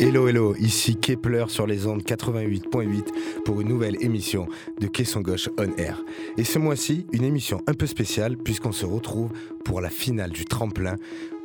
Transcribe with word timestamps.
Hello, 0.00 0.28
hello, 0.28 0.54
ici 0.54 0.94
Kepler 0.94 1.46
sur 1.48 1.66
les 1.66 1.88
ondes 1.88 2.02
88.8 2.04 3.42
pour 3.44 3.60
une 3.60 3.66
nouvelle 3.66 4.00
émission 4.00 4.46
de 4.80 4.86
Caisson 4.86 5.22
Gauche 5.22 5.48
On 5.58 5.76
Air. 5.76 6.04
Et 6.36 6.44
ce 6.44 6.60
mois-ci, 6.60 7.04
une 7.10 7.24
émission 7.24 7.62
un 7.66 7.74
peu 7.74 7.88
spéciale 7.88 8.36
puisqu'on 8.36 8.70
se 8.70 8.86
retrouve 8.86 9.32
pour 9.64 9.80
la 9.80 9.90
finale 9.90 10.30
du 10.30 10.44
tremplin 10.44 10.94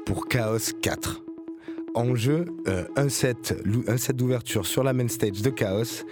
pour 0.05 0.27
Chaos 0.27 0.71
4. 0.83 1.23
En 1.95 2.13
jeu, 2.13 2.45
euh, 2.67 2.85
un 2.95 3.09
set, 3.09 3.55
un 3.87 3.97
set 3.97 4.15
d'ouverture 4.15 4.67
sur 4.67 4.83
la 4.83 4.93
main 4.93 5.07
stage 5.07 5.41
de 5.41 5.49
Chaos, 5.49 6.05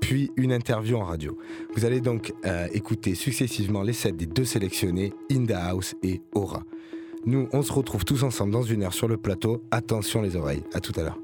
puis 0.00 0.30
une 0.36 0.52
interview 0.52 0.96
en 0.96 1.04
radio. 1.04 1.36
Vous 1.74 1.84
allez 1.84 2.00
donc 2.00 2.32
euh, 2.44 2.68
écouter 2.72 3.16
successivement 3.16 3.82
les 3.82 3.94
sets 3.94 4.12
des 4.12 4.26
deux 4.26 4.44
sélectionnés, 4.44 5.12
In 5.32 5.44
the 5.44 5.56
House 5.56 5.96
et 6.04 6.20
Aura. 6.34 6.62
Nous, 7.26 7.48
on 7.52 7.62
se 7.62 7.72
retrouve 7.72 8.04
tous 8.04 8.22
ensemble 8.22 8.52
dans 8.52 8.62
une 8.62 8.84
heure 8.84 8.94
sur 8.94 9.08
le 9.08 9.16
plateau. 9.16 9.64
Attention 9.72 10.22
les 10.22 10.36
oreilles. 10.36 10.62
À 10.72 10.78
tout 10.78 10.92
à 10.96 11.02
l'heure. 11.02 11.18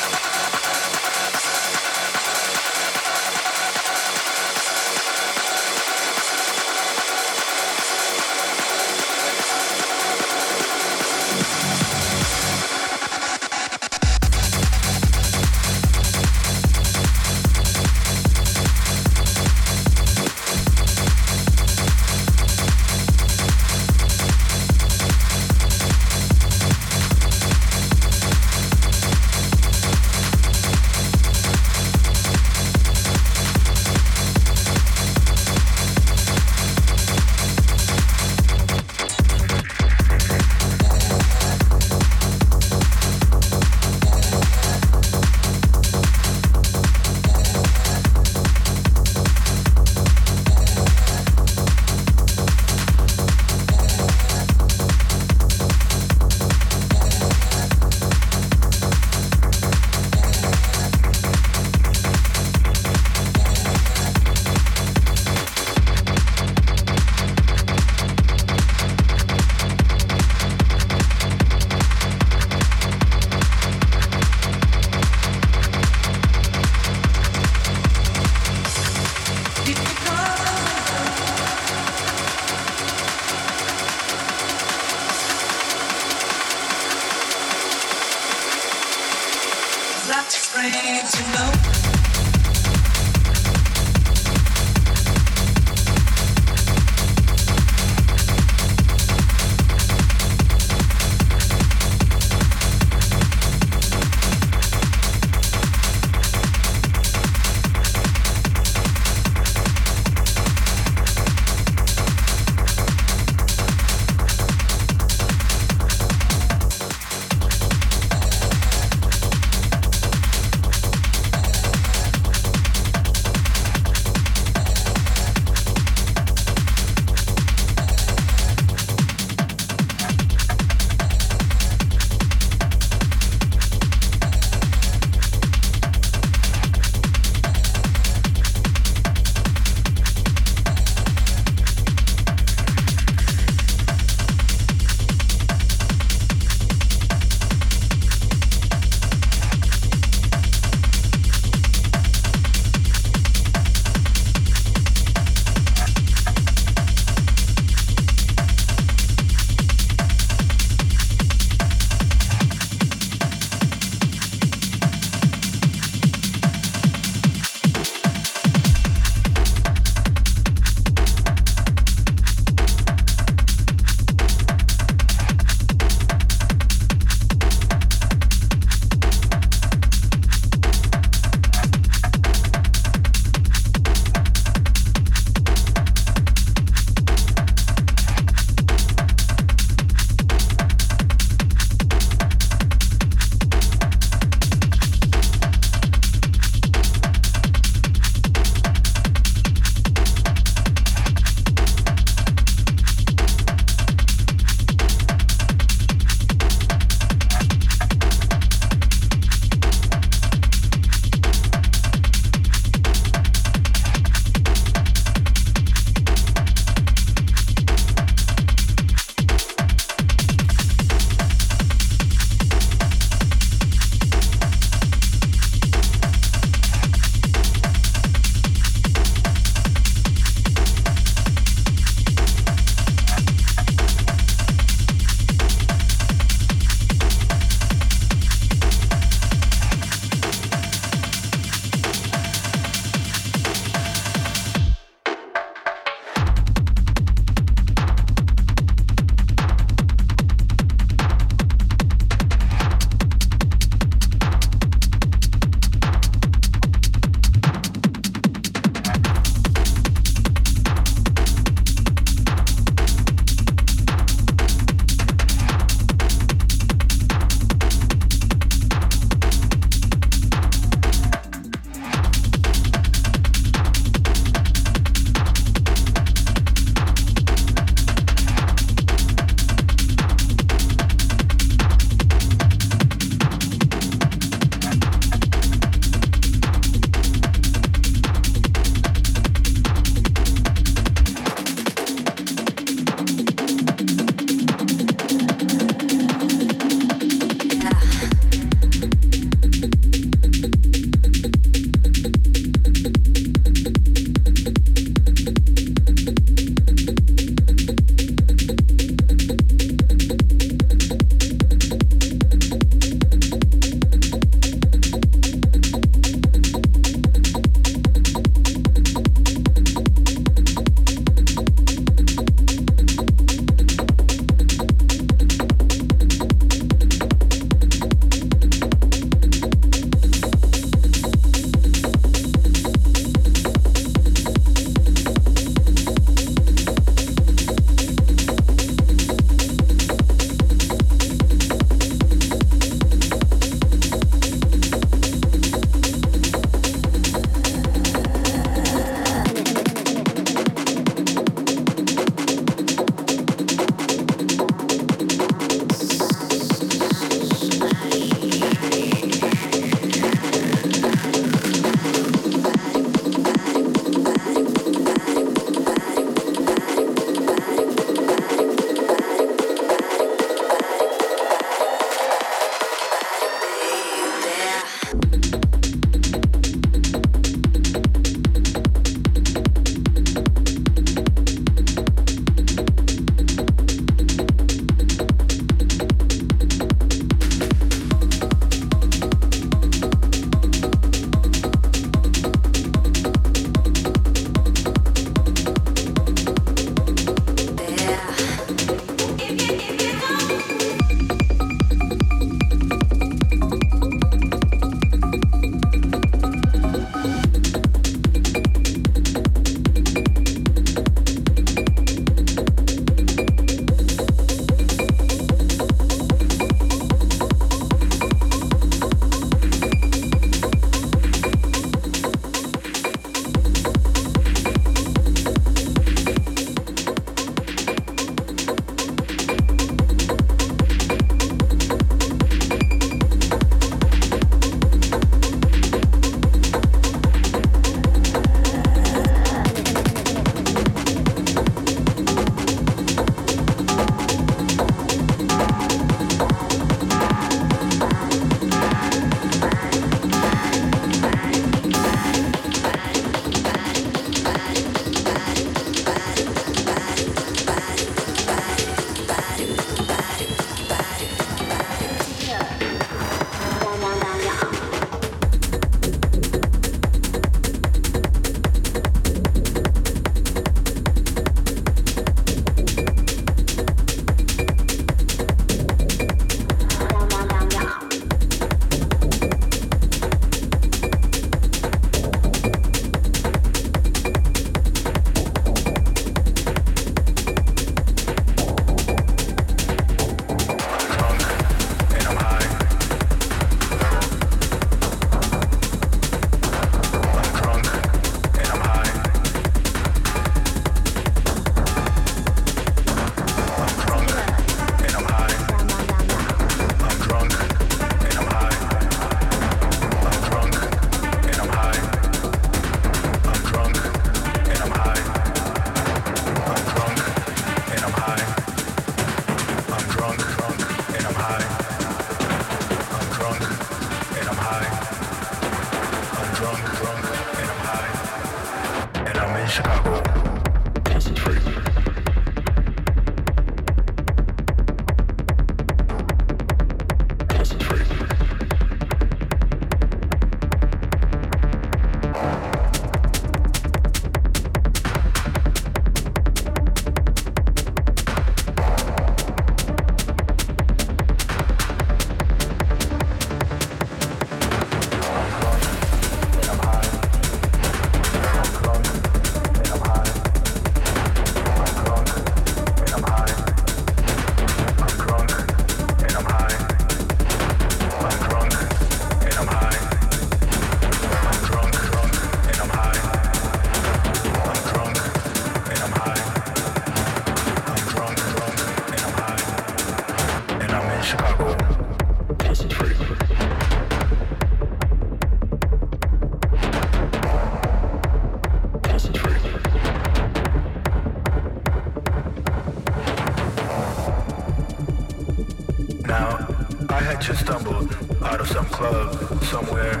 just 597.22 597.42
stumbled 597.42 597.96
out 598.22 598.40
of 598.40 598.48
some 598.48 598.66
club 598.66 599.14
somewhere. 599.44 600.00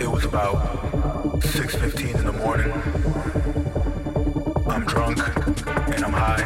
It 0.00 0.10
was 0.10 0.24
about 0.24 0.56
6.15 1.42 2.18
in 2.18 2.26
the 2.26 2.32
morning. 2.32 2.72
I'm 4.68 4.84
drunk 4.84 5.20
and 5.94 6.04
I'm 6.04 6.12
high. 6.12 6.42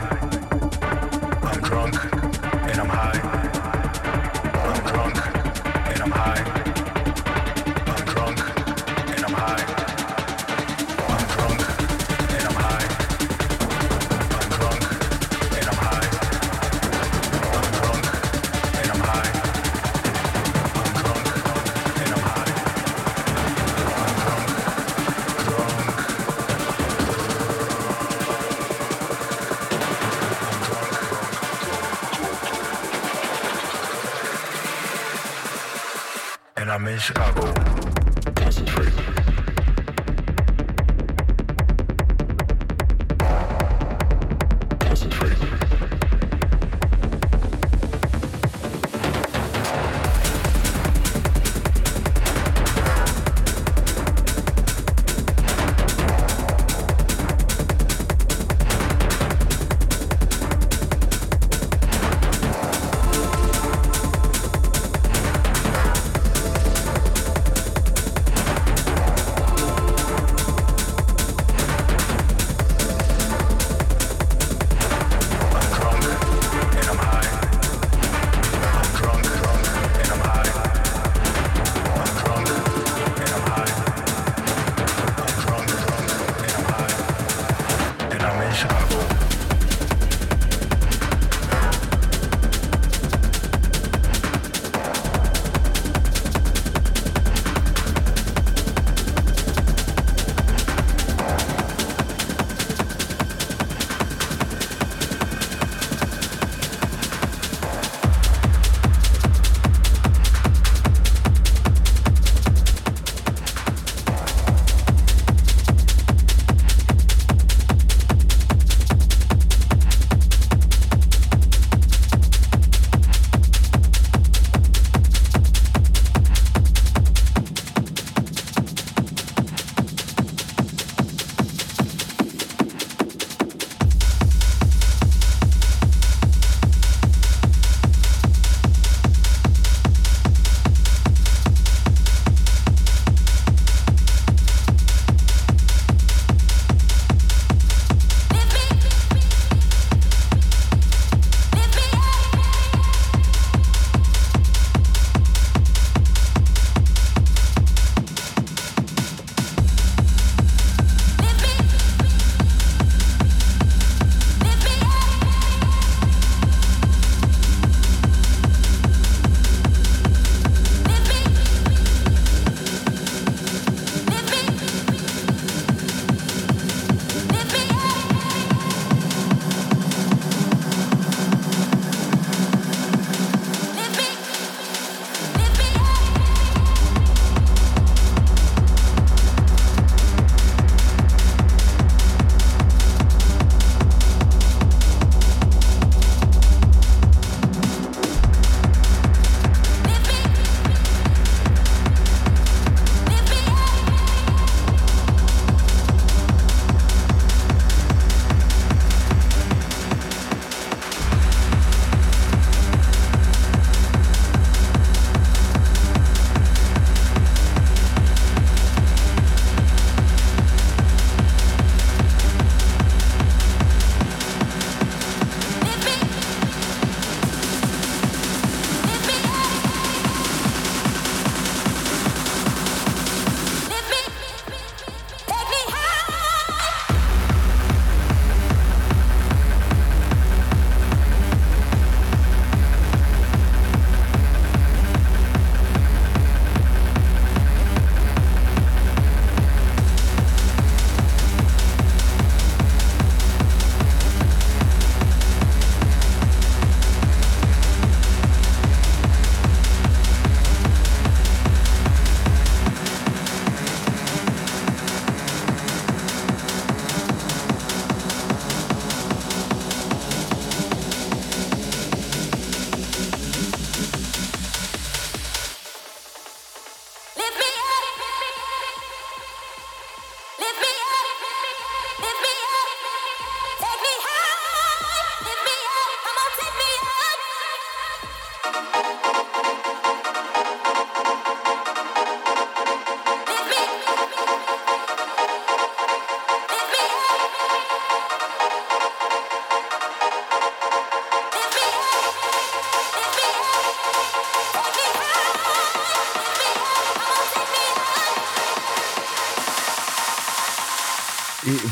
I'm 1.43 1.61
drunk 1.63 1.95
and 2.71 2.81
I'm 2.81 2.89
high. 2.89 3.46
Chicago. 37.07 37.56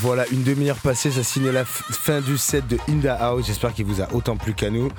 Voilà, 0.05 0.29
une 0.33 0.43
demi-heure 0.43 0.77
passée, 0.77 1.11
ça 1.11 1.23
signe 1.23 1.49
la 1.49 1.65
fin 1.65 2.21
du 2.21 2.37
set 2.37 2.69
de 2.69 2.77
Inda 2.91 3.15
House. 3.15 3.47
J'espère 3.47 3.73
qu'il 3.73 3.87
vous 3.87 4.03
a 4.03 4.13
autant 4.13 4.37
plu 4.37 4.53
qu'à 4.53 4.69
nous. 4.69 4.91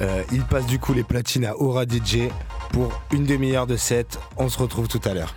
Euh, 0.00 0.22
il 0.30 0.44
passe 0.44 0.66
du 0.66 0.78
coup 0.78 0.94
les 0.94 1.02
platines 1.02 1.44
à 1.44 1.56
Aura 1.56 1.82
DJ 1.82 2.28
pour 2.70 2.92
une 3.12 3.24
demi-heure 3.24 3.66
de 3.66 3.76
set. 3.76 4.20
On 4.36 4.48
se 4.48 4.56
retrouve 4.60 4.86
tout 4.86 5.00
à 5.04 5.14
l'heure. 5.14 5.34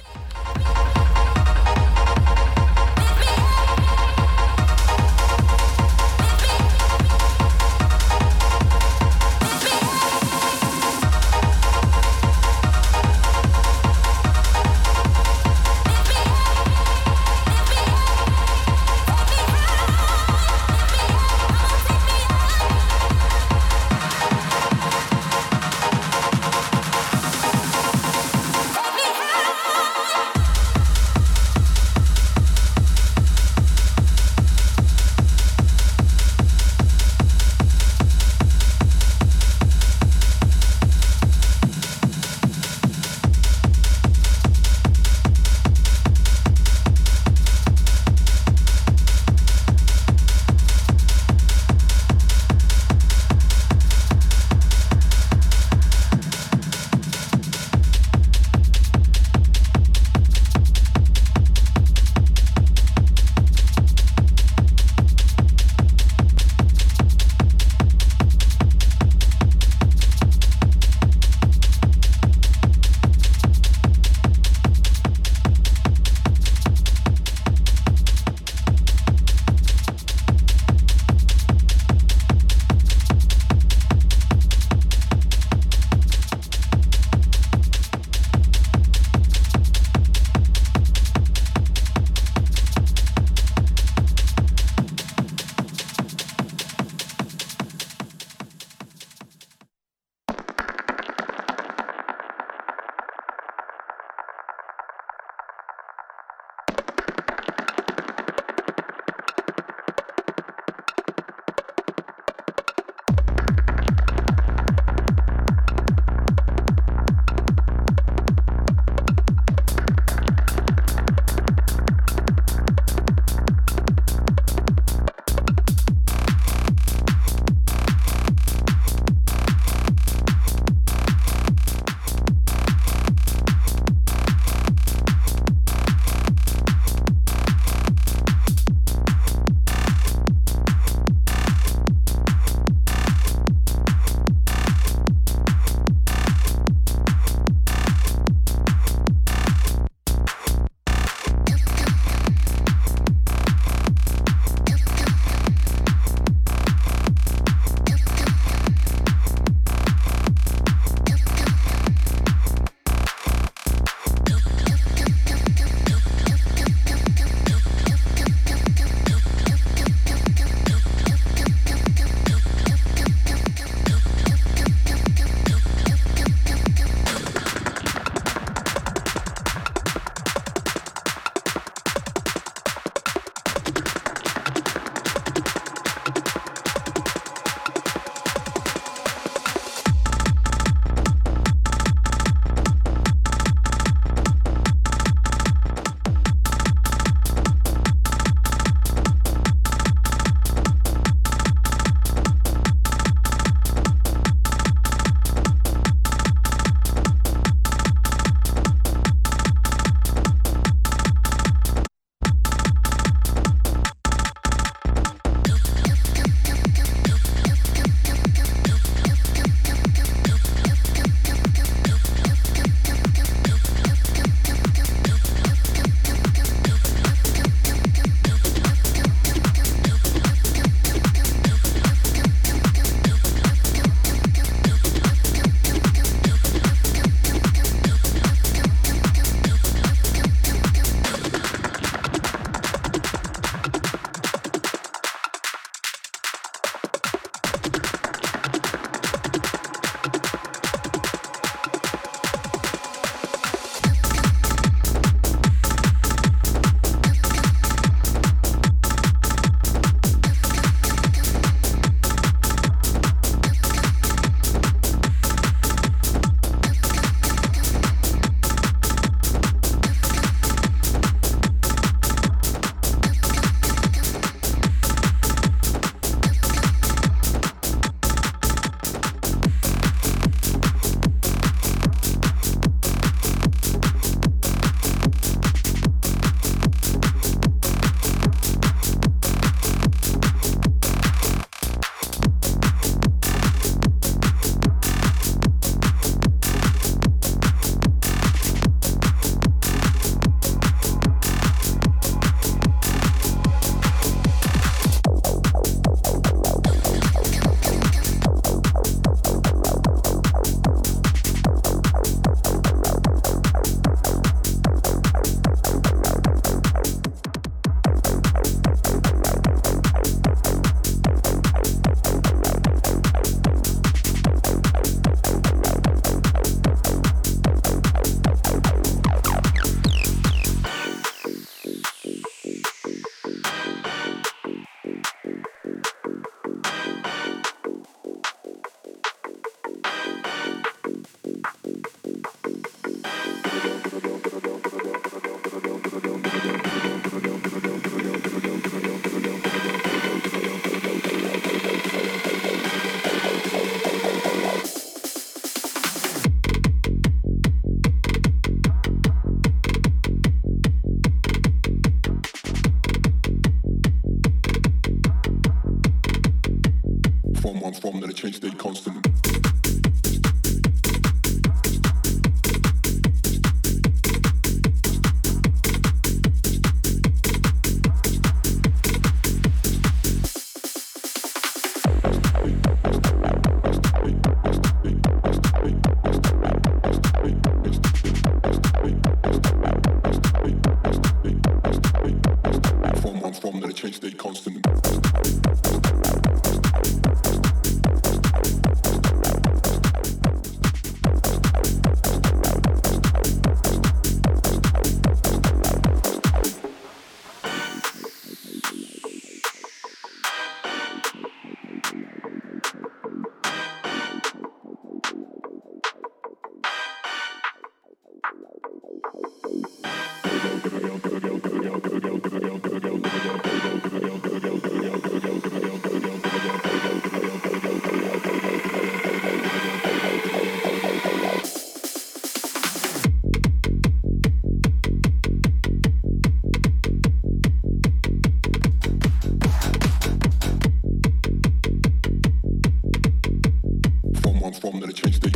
from, 444.71 444.79
then 444.79 444.89
it 444.89 444.95
changed 444.95 445.21
the 445.21 445.34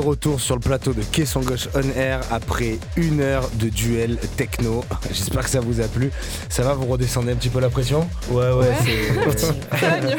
retour 0.00 0.40
sur 0.40 0.54
le 0.54 0.60
plateau 0.60 0.92
de 0.92 1.02
Caisson 1.02 1.40
Gauche 1.40 1.68
On 1.74 1.82
Air 1.98 2.20
après 2.30 2.78
une 2.96 3.20
heure 3.20 3.48
de 3.54 3.68
duel 3.68 4.18
techno. 4.36 4.84
J'espère 5.12 5.44
que 5.44 5.50
ça 5.50 5.60
vous 5.60 5.80
a 5.80 5.88
plu. 5.88 6.10
Ça 6.48 6.62
va, 6.62 6.74
vous 6.74 6.86
redescendez 6.86 7.32
un 7.32 7.36
petit 7.36 7.48
peu 7.48 7.60
la 7.60 7.70
pression? 7.70 8.08
Ouais, 8.30 8.50
ouais, 8.52 8.72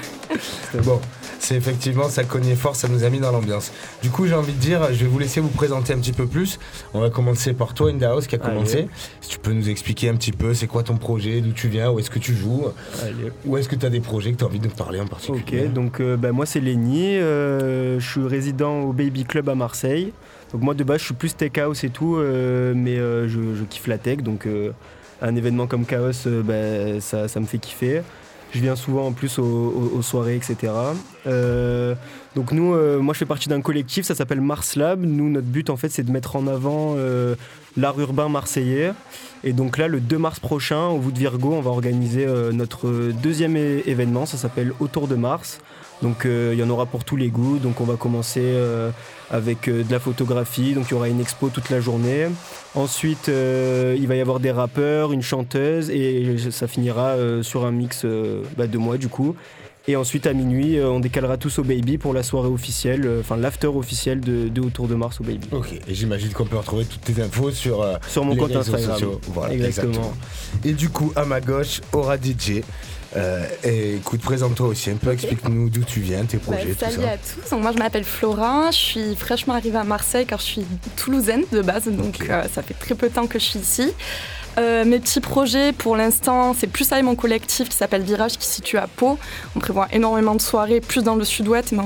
c'est. 0.72 0.82
bon. 0.82 1.00
C'est 1.40 1.56
effectivement, 1.56 2.08
ça 2.08 2.24
cognait 2.24 2.56
fort, 2.56 2.76
ça 2.76 2.88
nous 2.88 3.04
a 3.04 3.10
mis 3.10 3.20
dans 3.20 3.32
l'ambiance. 3.32 3.72
Du 4.04 4.12
coup, 4.12 4.28
j'ai 4.28 4.36
envie 4.36 4.54
de 4.54 4.60
dire, 4.60 4.94
je 4.94 5.00
vais 5.00 5.08
vous 5.08 5.18
laisser 5.18 5.40
vous 5.40 5.50
présenter 5.50 5.92
un 5.92 5.98
petit 5.98 6.12
peu 6.14 6.28
plus. 6.28 6.60
On 6.94 7.00
va 7.00 7.10
commencer 7.10 7.54
par 7.54 7.74
toi, 7.74 7.90
Indahouse, 7.90 8.28
qui 8.28 8.36
a 8.36 8.38
commencé. 8.38 8.88
Peux 9.44 9.54
nous 9.54 9.70
expliquer 9.70 10.10
un 10.10 10.16
petit 10.16 10.32
peu, 10.32 10.54
c'est 10.54 10.68
quoi 10.68 10.84
ton 10.84 10.98
projet, 10.98 11.42
d'où 11.42 11.52
tu 11.52 11.68
viens, 11.68 11.90
où 11.90 12.00
est-ce 12.00 12.12
que 12.12 12.20
tu 12.20 12.36
joues, 12.36 12.66
Allez. 13.02 13.32
où 13.46 13.58
est-ce 13.58 13.68
que 13.68 13.76
tu 13.76 13.86
as 13.86 13.90
des 13.90 14.00
projets 14.00 14.32
que 14.32 14.38
tu 14.38 14.44
as 14.44 14.48
envie 14.48 14.60
de 14.60 14.68
nous 14.68 14.74
parler 14.74 15.00
en 15.00 15.08
particulier? 15.08 15.66
Ok, 15.66 15.74
donc 15.74 16.00
euh, 16.00 16.16
bah, 16.16 16.32
moi 16.32 16.46
c'est 16.46 16.60
Lenny, 16.60 17.18
euh, 17.18 18.00
je 18.00 18.08
suis 18.08 18.28
résident 18.28 18.82
au 18.82 18.94
Baby 18.94 19.24
Club 19.24 19.50
à 19.50 19.56
Marseille. 19.56 20.14
Donc 20.54 20.62
moi 20.62 20.74
de 20.76 20.84
base 20.84 21.00
je 21.00 21.06
suis 21.06 21.14
plus 21.16 21.36
tech 21.36 21.58
house 21.58 21.84
et 21.84 21.90
tout, 21.90 22.18
euh, 22.18 22.74
mais 22.76 22.98
je, 22.98 23.64
kiffe 23.70 23.88
la 23.88 23.98
tech, 23.98 24.18
donc 24.18 24.48
un 25.22 25.36
événement 25.36 25.66
comme 25.66 25.86
Chaos, 25.86 26.28
bah, 26.44 27.00
ça, 27.00 27.28
ça 27.28 27.40
me 27.40 27.46
fait 27.46 27.58
kiffer. 27.58 28.02
Je 28.54 28.60
viens 28.60 28.76
souvent 28.76 29.08
en 29.08 29.12
plus 29.14 29.40
aux, 29.40 30.02
soirées, 30.02 30.36
etc. 30.36 30.74
Euh, 31.26 31.96
donc 32.36 32.52
nous, 32.52 32.74
euh, 32.74 33.00
moi 33.00 33.14
je 33.14 33.20
fais 33.20 33.26
partie 33.26 33.48
d'un 33.48 33.62
collectif, 33.62 34.06
ça 34.06 34.14
s'appelle 34.14 34.42
Mars 34.42 34.76
Lab. 34.76 35.06
Nous, 35.06 35.30
notre 35.30 35.48
but 35.48 35.70
en 35.70 35.78
fait, 35.78 35.90
c'est 35.90 36.04
de 36.04 36.12
mettre 36.12 36.36
en 36.36 36.48
avant 36.48 36.96
euh, 36.98 37.36
l'art 37.78 38.00
urbain 38.00 38.28
marseillais. 38.28 38.92
Et 39.44 39.54
donc 39.54 39.78
là, 39.78 39.88
le 39.88 40.02
2 40.02 40.18
mars 40.18 40.40
prochain, 40.40 40.88
au 40.88 40.98
bout 40.98 41.12
de 41.12 41.20
Virgo, 41.20 41.54
on 41.54 41.62
va 41.62 41.72
organiser 41.72 42.28
notre 42.52 43.12
deuxième 43.24 43.56
événement, 43.56 44.26
ça 44.26 44.38
s'appelle 44.38 44.74
Autour 44.80 45.08
de 45.08 45.16
Mars. 45.16 45.60
Donc 46.02 46.26
il 46.26 46.58
y 46.58 46.64
en 46.64 46.70
aura 46.70 46.86
pour 46.86 47.04
tous 47.04 47.16
les 47.16 47.30
goûts. 47.30 47.60
Donc 47.60 47.82
on 47.82 47.86
va 47.86 47.96
commencer 47.96 48.56
avec 49.30 49.70
de 49.70 49.92
la 49.92 50.00
photographie. 50.00 50.74
Donc 50.74 50.88
il 50.90 50.92
y 50.92 50.94
aura 50.94 51.10
une 51.10 51.22
expo 51.22 51.50
toute 51.50 51.70
la 51.70 51.80
journée. 51.80 52.28
Ensuite, 52.74 53.28
euh, 53.28 53.98
il 54.00 54.08
va 54.08 54.16
y 54.16 54.22
avoir 54.22 54.40
des 54.40 54.52
rappeurs, 54.52 55.12
une 55.12 55.22
chanteuse 55.22 55.90
et 55.90 56.38
ça 56.52 56.68
finira 56.68 57.10
euh, 57.10 57.44
sur 57.44 57.66
un 57.66 57.72
mix 57.72 58.04
euh, 58.06 58.44
bah, 58.58 58.68
de 58.68 58.78
moi 58.78 58.98
du 58.98 59.10
coup. 59.10 59.36
Et 59.88 59.96
ensuite 59.96 60.28
à 60.28 60.34
minuit, 60.34 60.80
on 60.80 61.00
décalera 61.00 61.38
tous 61.38 61.58
au 61.58 61.64
Baby 61.64 61.98
pour 61.98 62.14
la 62.14 62.22
soirée 62.22 62.50
officielle, 62.50 63.10
enfin 63.20 63.36
l'after 63.36 63.66
officiel 63.66 64.20
de, 64.20 64.62
Autour 64.62 64.88
de 64.88 64.94
Mars 64.94 65.20
au 65.20 65.24
Baby. 65.24 65.48
Ok, 65.52 65.74
et 65.74 65.94
j'imagine 65.96 66.30
qu'on 66.30 66.46
peut 66.46 66.58
retrouver 66.58 66.86
toutes 66.86 67.02
tes 67.02 67.20
infos 67.20 67.50
sur, 67.50 67.84
sur 68.08 68.24
mon 68.24 68.36
compte 68.36 68.56
Instagram. 68.56 69.00
Voilà, 69.30 69.56
exactement. 69.56 70.14
Et 70.64 70.74
du 70.74 70.90
coup, 70.90 71.12
à 71.16 71.26
ma 71.26 71.42
gauche, 71.42 71.82
Aura 71.94 72.18
DJ. 72.18 72.62
Euh, 73.16 73.46
et 73.64 73.96
écoute, 73.96 74.22
présente-toi 74.22 74.68
aussi 74.68 74.90
un 74.90 74.96
peu, 74.96 75.12
explique-nous 75.12 75.70
d'où 75.70 75.84
tu 75.84 76.00
viens, 76.00 76.24
tes 76.24 76.38
bah, 76.38 76.44
projets, 76.56 76.74
salut 76.74 77.04
à 77.04 77.18
tous, 77.18 77.56
moi 77.58 77.72
je 77.74 77.78
m'appelle 77.78 78.06
Flora, 78.06 78.72
je 78.72 78.78
suis 78.78 79.16
fraîchement 79.16 79.54
arrivée 79.54 79.78
à 79.78 79.84
Marseille 79.84 80.26
car 80.26 80.40
je 80.40 80.46
suis 80.46 80.66
toulousaine 80.96 81.44
de 81.52 81.62
base, 81.62 81.90
donc 81.90 82.30
euh, 82.30 82.44
ça 82.54 82.62
fait 82.62 82.74
très 82.74 82.96
peu 82.96 83.10
de 83.10 83.14
temps 83.14 83.28
que 83.28 83.38
je 83.38 83.44
suis 83.44 83.60
ici. 83.60 83.94
Euh, 84.58 84.84
mes 84.86 85.00
petits 85.00 85.22
projets, 85.22 85.72
pour 85.72 85.96
l'instant, 85.96 86.54
c'est 86.54 86.68
plus 86.68 86.92
avec 86.92 87.04
mon 87.04 87.16
collectif 87.16 87.70
qui 87.70 87.76
s'appelle 87.76 88.02
Virage, 88.02 88.38
qui 88.38 88.46
se 88.46 88.56
situe 88.56 88.78
à 88.78 88.88
Pau. 88.88 89.18
On 89.56 89.60
prévoit 89.60 89.88
énormément 89.92 90.36
de 90.36 90.42
soirées, 90.42 90.82
plus 90.82 91.04
dans 91.04 91.16
le 91.16 91.24
sud-ouest, 91.24 91.72
mais 91.72 91.84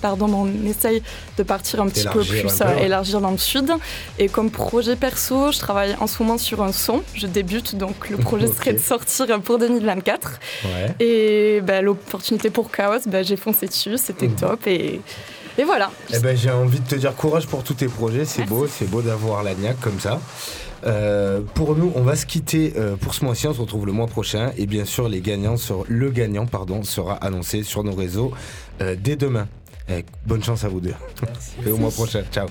pardon, 0.00 0.28
on 0.32 0.66
essaye 0.66 1.02
de 1.38 1.42
partir 1.42 1.80
un 1.80 1.88
petit 1.88 2.06
peu 2.06 2.20
plus, 2.20 2.44
élargir 2.80 3.20
dans 3.20 3.30
le 3.30 3.38
sud. 3.38 3.72
Et 4.18 4.28
comme 4.28 4.50
projet 4.50 4.96
perso, 4.96 5.52
je 5.52 5.58
travaille 5.58 5.96
en 6.00 6.06
ce 6.06 6.22
moment 6.22 6.38
sur 6.38 6.62
un 6.62 6.72
son. 6.72 7.02
Je 7.14 7.26
débute, 7.26 7.76
donc 7.76 8.10
le 8.10 8.18
projet 8.18 8.46
serait 8.52 8.74
de 8.74 8.78
sortir 8.78 9.26
pour 9.40 9.58
2024. 9.58 10.40
Et 11.00 11.60
ben, 11.62 11.84
l'opportunité 11.84 12.50
pour 12.50 12.70
Chaos, 12.70 13.00
ben, 13.06 13.24
j'ai 13.24 13.36
foncé 13.36 13.66
dessus, 13.66 13.96
c'était 13.96 14.28
mmh. 14.28 14.36
top. 14.36 14.66
Et 14.66 15.00
et 15.58 15.64
voilà. 15.64 15.90
Eh 16.12 16.18
ben, 16.18 16.36
j'ai 16.36 16.50
envie 16.50 16.80
de 16.80 16.86
te 16.86 16.96
dire 16.96 17.14
courage 17.14 17.46
pour 17.46 17.64
tous 17.64 17.74
tes 17.74 17.86
projets. 17.88 18.24
C'est 18.26 18.44
beau, 18.44 18.66
c'est 18.66 18.88
beau 18.90 19.00
d'avoir 19.00 19.42
comme 19.80 19.98
ça. 19.98 20.20
Euh, 20.84 21.40
pour 21.54 21.76
nous, 21.76 21.92
on 21.94 22.02
va 22.02 22.16
se 22.16 22.26
quitter 22.26 22.74
euh, 22.76 22.96
pour 22.96 23.14
ce 23.14 23.24
mois-ci. 23.24 23.46
On 23.46 23.54
se 23.54 23.60
retrouve 23.60 23.86
le 23.86 23.92
mois 23.92 24.06
prochain. 24.06 24.52
Et 24.56 24.66
bien 24.66 24.84
sûr, 24.84 25.08
les 25.08 25.20
gagnants 25.20 25.56
le 25.88 26.10
gagnant 26.10 26.46
pardon, 26.46 26.82
sera 26.82 27.14
annoncé 27.14 27.62
sur 27.62 27.84
nos 27.84 27.94
réseaux 27.94 28.32
euh, 28.80 28.96
dès 28.98 29.16
demain. 29.16 29.48
Eh, 29.88 30.04
bonne 30.26 30.42
chance 30.42 30.64
à 30.64 30.68
vous 30.68 30.80
deux. 30.80 30.94
Merci. 31.22 31.52
Et 31.66 31.70
au 31.70 31.76
mois 31.76 31.90
prochain. 31.90 32.22
Ciao. 32.32 32.48